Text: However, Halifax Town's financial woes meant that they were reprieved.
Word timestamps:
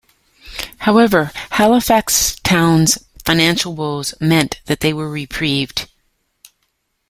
However, 0.79 1.25
Halifax 1.51 2.35
Town's 2.37 2.97
financial 3.23 3.75
woes 3.75 4.15
meant 4.19 4.59
that 4.65 4.79
they 4.79 4.93
were 4.93 5.07
reprieved. 5.07 5.91